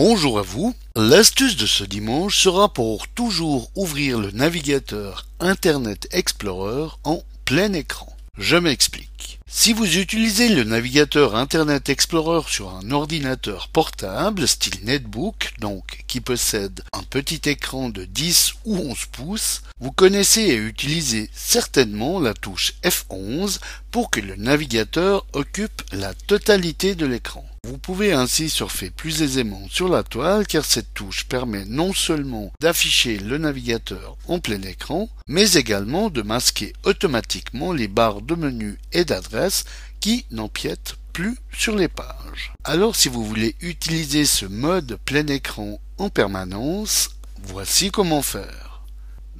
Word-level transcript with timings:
Bonjour 0.00 0.38
à 0.38 0.42
vous. 0.42 0.76
L'astuce 0.94 1.56
de 1.56 1.66
ce 1.66 1.82
dimanche 1.82 2.38
sera 2.38 2.72
pour 2.72 3.08
toujours 3.08 3.68
ouvrir 3.74 4.20
le 4.20 4.30
navigateur 4.30 5.26
Internet 5.40 6.06
Explorer 6.12 6.90
en 7.02 7.24
plein 7.44 7.72
écran. 7.72 8.14
Je 8.38 8.54
m'explique. 8.54 9.40
Si 9.50 9.72
vous 9.72 9.98
utilisez 9.98 10.50
le 10.50 10.62
navigateur 10.62 11.34
Internet 11.34 11.88
Explorer 11.88 12.42
sur 12.46 12.72
un 12.76 12.92
ordinateur 12.92 13.66
portable 13.70 14.46
style 14.46 14.84
netbook, 14.84 15.54
donc 15.58 16.04
qui 16.06 16.20
possède 16.20 16.84
un 16.92 17.02
petit 17.02 17.50
écran 17.50 17.88
de 17.88 18.04
10 18.04 18.52
ou 18.66 18.76
11 18.76 19.06
pouces, 19.06 19.62
vous 19.80 19.90
connaissez 19.90 20.42
et 20.42 20.54
utilisez 20.54 21.28
certainement 21.34 22.20
la 22.20 22.34
touche 22.34 22.74
F11 22.84 23.58
pour 23.90 24.10
que 24.10 24.20
le 24.20 24.36
navigateur 24.36 25.26
occupe 25.32 25.82
la 25.90 26.14
totalité 26.14 26.94
de 26.94 27.06
l'écran. 27.06 27.44
Vous 27.68 27.76
pouvez 27.76 28.14
ainsi 28.14 28.48
surfer 28.48 28.88
plus 28.88 29.20
aisément 29.20 29.60
sur 29.68 29.90
la 29.90 30.02
toile 30.02 30.46
car 30.46 30.64
cette 30.64 30.94
touche 30.94 31.26
permet 31.26 31.66
non 31.66 31.92
seulement 31.92 32.50
d'afficher 32.62 33.18
le 33.18 33.36
navigateur 33.36 34.16
en 34.26 34.38
plein 34.38 34.62
écran, 34.62 35.10
mais 35.26 35.52
également 35.52 36.08
de 36.08 36.22
masquer 36.22 36.72
automatiquement 36.84 37.74
les 37.74 37.86
barres 37.86 38.22
de 38.22 38.34
menu 38.34 38.78
et 38.92 39.04
d'adresse 39.04 39.66
qui 40.00 40.24
n'empiètent 40.30 40.96
plus 41.12 41.36
sur 41.52 41.76
les 41.76 41.88
pages. 41.88 42.54
Alors 42.64 42.96
si 42.96 43.10
vous 43.10 43.22
voulez 43.22 43.54
utiliser 43.60 44.24
ce 44.24 44.46
mode 44.46 44.98
plein 45.04 45.26
écran 45.26 45.78
en 45.98 46.08
permanence, 46.08 47.10
voici 47.42 47.90
comment 47.90 48.22
faire. 48.22 48.80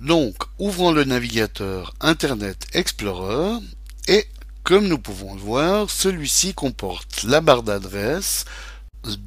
Donc, 0.03 0.37
ouvrons 0.59 0.93
le 0.93 1.05
navigateur 1.05 1.95
Internet 2.03 2.67
Explorer 2.75 3.59
et 4.07 4.27
comme 4.69 4.87
nous 4.87 4.99
pouvons 4.99 5.35
le 5.35 5.41
voir, 5.41 5.89
celui-ci 5.89 6.53
comporte 6.53 7.23
la 7.23 7.41
barre 7.41 7.63
d'adresse, 7.63 8.45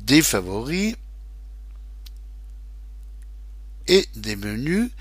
des 0.06 0.22
favoris 0.22 0.96
et 3.88 4.06
des 4.16 4.36
menus 4.36 4.92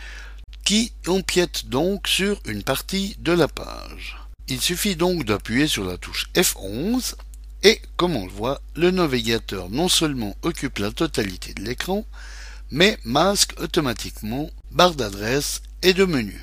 qui 0.65 0.95
empiètent 1.07 1.67
donc 1.67 2.09
sur 2.09 2.41
une 2.47 2.63
partie 2.63 3.17
de 3.19 3.33
la 3.33 3.49
page. 3.49 4.17
Il 4.49 4.63
suffit 4.63 4.97
donc 4.97 5.27
d'appuyer 5.27 5.67
sur 5.67 5.85
la 5.85 5.99
touche 5.99 6.31
F11 6.35 7.17
et, 7.63 7.83
comme 7.99 8.17
on 8.17 8.25
le 8.25 8.33
voit, 8.33 8.63
le 8.77 8.91
navigateur 8.91 9.69
non 9.69 9.91
seulement 9.91 10.35
occupe 10.41 10.79
la 10.79 10.91
totalité 10.91 11.53
de 11.53 11.61
l'écran, 11.61 12.07
mais 12.71 12.99
masque 13.05 13.61
automatiquement 13.61 14.49
barre 14.71 14.95
d'adresse 14.95 15.61
et 15.83 15.93
de 15.93 16.07
menus. 16.07 16.41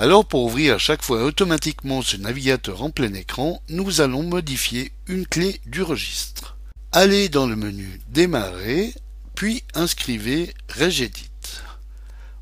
Alors 0.00 0.24
pour 0.24 0.44
ouvrir 0.44 0.76
à 0.76 0.78
chaque 0.78 1.02
fois 1.02 1.24
automatiquement 1.24 2.02
ce 2.02 2.16
navigateur 2.16 2.84
en 2.84 2.90
plein 2.90 3.12
écran, 3.14 3.60
nous 3.68 4.00
allons 4.00 4.22
modifier 4.22 4.92
une 5.08 5.26
clé 5.26 5.60
du 5.66 5.82
registre. 5.82 6.56
Allez 6.92 7.28
dans 7.28 7.48
le 7.48 7.56
menu 7.56 8.00
Démarrer, 8.08 8.94
puis 9.34 9.64
inscrivez 9.74 10.54
Regedit. 10.68 11.28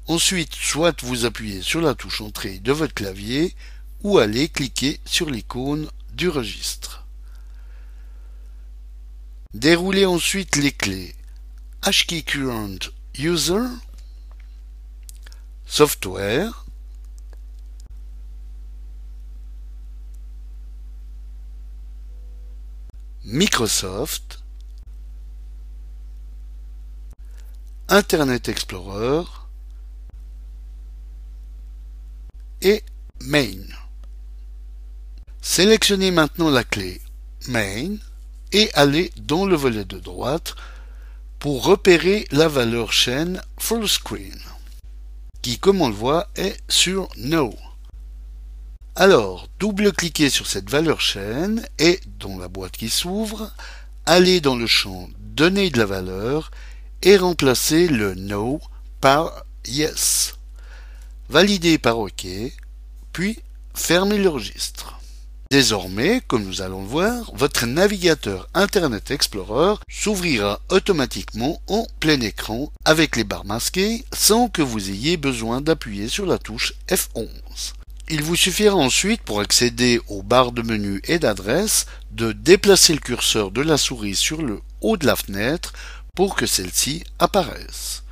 Ensuite, 0.06 0.54
soit 0.54 1.02
vous 1.02 1.24
appuyez 1.24 1.62
sur 1.62 1.80
la 1.80 1.94
touche 1.94 2.20
Entrée 2.20 2.58
de 2.58 2.72
votre 2.72 2.92
clavier, 2.92 3.54
ou 4.02 4.18
allez 4.18 4.50
cliquer 4.50 5.00
sur 5.06 5.30
l'icône 5.30 5.88
du 6.12 6.28
registre. 6.28 7.06
Déroulez 9.54 10.04
ensuite 10.04 10.56
les 10.56 10.72
clés 10.72 11.14
HKey 11.82 12.20
Current 12.20 12.91
User, 13.18 13.64
Software, 15.64 16.66
Microsoft, 23.28 24.44
Internet 27.88 28.48
Explorer 28.48 29.25
et 32.62 32.84
Main. 33.22 33.66
Sélectionnez 35.42 36.12
maintenant 36.12 36.50
la 36.50 36.62
clé 36.62 37.00
Main 37.48 37.97
et 38.53 38.70
allez 38.75 39.10
dans 39.16 39.44
le 39.44 39.56
volet 39.56 39.84
de 39.84 39.98
droite 39.98 40.54
pour 41.41 41.64
repérer 41.64 42.28
la 42.31 42.47
valeur 42.47 42.93
chaîne 42.93 43.43
Full 43.58 43.88
Screen, 43.88 44.38
qui 45.43 45.58
comme 45.58 45.82
on 45.82 45.88
le 45.88 45.97
voit 45.97 46.28
est 46.37 46.62
sur 46.69 47.08
No. 47.16 47.53
Alors, 48.98 49.46
double-cliquez 49.60 50.30
sur 50.30 50.46
cette 50.46 50.70
valeur 50.70 51.02
chaîne 51.02 51.62
et, 51.78 52.00
dans 52.18 52.38
la 52.38 52.48
boîte 52.48 52.78
qui 52.78 52.88
s'ouvre, 52.88 53.52
allez 54.06 54.40
dans 54.40 54.56
le 54.56 54.66
champ 54.66 55.10
Donner 55.18 55.68
de 55.68 55.76
la 55.76 55.84
valeur 55.84 56.50
et 57.02 57.18
remplacez 57.18 57.88
le 57.88 58.14
No 58.14 58.58
par 59.02 59.44
Yes. 59.66 60.36
Validez 61.28 61.76
par 61.76 61.98
OK, 61.98 62.26
puis 63.12 63.38
fermez 63.74 64.16
le 64.16 64.30
registre. 64.30 64.98
Désormais, 65.50 66.22
comme 66.26 66.44
nous 66.44 66.62
allons 66.62 66.80
le 66.80 66.88
voir, 66.88 67.30
votre 67.34 67.66
navigateur 67.66 68.48
Internet 68.54 69.10
Explorer 69.10 69.74
s'ouvrira 69.90 70.58
automatiquement 70.70 71.60
en 71.66 71.86
plein 72.00 72.22
écran 72.22 72.72
avec 72.86 73.16
les 73.16 73.24
barres 73.24 73.44
masquées 73.44 74.06
sans 74.14 74.48
que 74.48 74.62
vous 74.62 74.88
ayez 74.88 75.18
besoin 75.18 75.60
d'appuyer 75.60 76.08
sur 76.08 76.24
la 76.24 76.38
touche 76.38 76.72
F11. 76.88 77.28
Il 78.09 78.22
vous 78.22 78.37
suffira 78.37 78.77
ensuite, 78.77 79.22
pour 79.22 79.41
accéder 79.41 80.00
aux 80.06 80.22
barres 80.22 80.53
de 80.53 80.62
menu 80.62 81.00
et 81.05 81.19
d'adresse, 81.19 81.87
de 82.12 82.31
déplacer 82.31 82.93
le 82.93 83.00
curseur 83.00 83.50
de 83.50 83.62
la 83.62 83.77
souris 83.77 84.15
sur 84.15 84.43
le 84.43 84.61
haut 84.81 84.97
de 84.97 85.06
la 85.06 85.17
fenêtre 85.17 85.72
pour 86.15 86.37
que 86.37 86.47
celle-ci 86.47 87.03
apparaisse. 87.19 88.05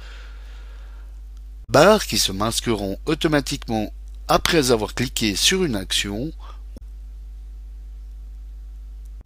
Barres 1.69 2.06
qui 2.06 2.19
se 2.19 2.32
masqueront 2.32 2.99
automatiquement 3.06 3.93
après 4.27 4.72
avoir 4.72 4.94
cliqué 4.94 5.37
sur 5.37 5.65
une 5.65 5.77
action 5.77 6.32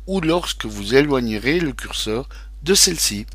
ou 0.06 0.21
lorsque 0.21 0.67
vous 0.67 0.95
éloignerez 0.95 1.61
le 1.61 1.73
curseur 1.73 2.29
de 2.62 2.75
celle-ci. 2.75 3.27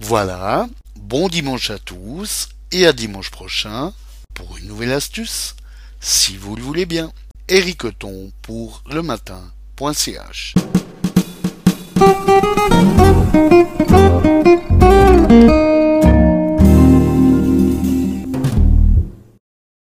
Voilà, 0.00 0.68
bon 0.96 1.28
dimanche 1.28 1.70
à 1.70 1.78
tous 1.78 2.48
et 2.74 2.86
à 2.86 2.92
dimanche 2.92 3.30
prochain 3.30 3.92
pour 4.34 4.58
une 4.58 4.66
nouvelle 4.66 4.92
astuce, 4.92 5.54
si 6.00 6.36
vous 6.36 6.56
le 6.56 6.62
voulez 6.62 6.86
bien. 6.86 7.12
Ericoton 7.48 8.32
pour 8.42 8.82
le 8.90 9.00
matin.ch 9.00 10.54